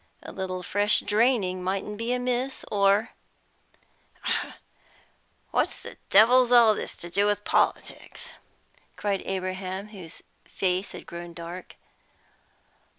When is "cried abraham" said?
8.95-9.89